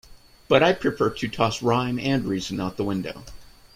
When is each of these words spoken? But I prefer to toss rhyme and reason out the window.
But 0.47 0.63
I 0.63 0.73
prefer 0.73 1.11
to 1.11 1.27
toss 1.27 1.61
rhyme 1.61 1.99
and 1.99 2.25
reason 2.25 2.59
out 2.59 2.75
the 2.75 2.83
window. 2.83 3.23